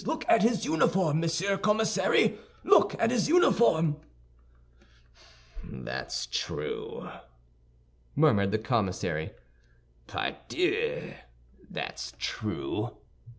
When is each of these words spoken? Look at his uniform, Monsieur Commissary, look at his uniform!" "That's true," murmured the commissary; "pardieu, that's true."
Look 0.03 0.25
at 0.27 0.41
his 0.41 0.65
uniform, 0.65 1.19
Monsieur 1.19 1.59
Commissary, 1.59 2.35
look 2.63 2.99
at 2.99 3.11
his 3.11 3.29
uniform!" 3.29 3.97
"That's 5.63 6.25
true," 6.25 7.07
murmured 8.15 8.49
the 8.49 8.57
commissary; 8.57 9.29
"pardieu, 10.07 11.13
that's 11.69 12.13
true." 12.17 12.97